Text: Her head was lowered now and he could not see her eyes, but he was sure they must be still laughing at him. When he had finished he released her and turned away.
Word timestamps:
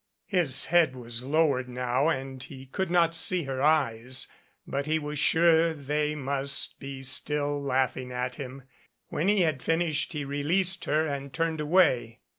Her 0.31 0.47
head 0.69 0.95
was 0.95 1.21
lowered 1.21 1.69
now 1.69 2.09
and 2.09 2.41
he 2.41 2.65
could 2.65 2.89
not 2.89 3.13
see 3.13 3.43
her 3.43 3.61
eyes, 3.61 4.27
but 4.65 4.87
he 4.87 4.97
was 4.97 5.19
sure 5.19 5.75
they 5.75 6.15
must 6.15 6.79
be 6.79 7.03
still 7.03 7.61
laughing 7.61 8.11
at 8.11 8.33
him. 8.33 8.63
When 9.09 9.27
he 9.27 9.41
had 9.41 9.61
finished 9.61 10.13
he 10.13 10.25
released 10.25 10.85
her 10.85 11.05
and 11.05 11.31
turned 11.31 11.61
away. 11.61 12.21